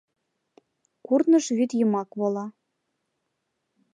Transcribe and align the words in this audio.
Курныж 1.05 1.45
вӱд 1.57 1.71
йымак 1.79 2.09
вола 2.19 2.45